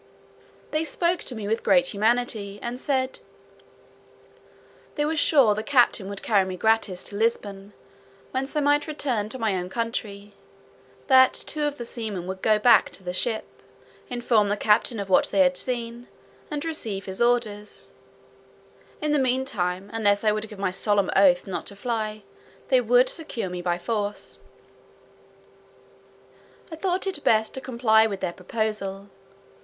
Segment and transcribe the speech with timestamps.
[0.71, 3.19] They spoke to me with great humanity, and said,
[4.95, 7.71] "they were sure the captain would carry me gratis to Lisbon,
[8.31, 10.33] whence I might return to my own country;
[11.05, 13.45] that two of the seamen would go back to the ship,
[14.09, 16.07] inform the captain of what they had seen,
[16.49, 17.93] and receive his orders;
[19.03, 22.23] in the mean time, unless I would give my solemn oath not to fly,
[22.69, 24.39] they would secure me by force.
[26.71, 29.11] I thought it best to comply with their proposal.